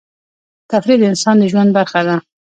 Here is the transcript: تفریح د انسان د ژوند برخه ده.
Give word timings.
تفریح 0.71 0.97
د 0.99 1.03
انسان 1.11 1.35
د 1.39 1.43
ژوند 1.51 1.69
برخه 1.77 2.01
ده. 2.07 2.15